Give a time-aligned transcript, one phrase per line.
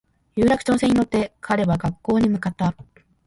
[0.35, 2.75] 有楽町線に乗って彼は学校に向かった